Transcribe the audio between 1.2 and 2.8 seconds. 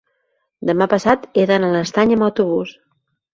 he d'anar a l'Estany amb autobús.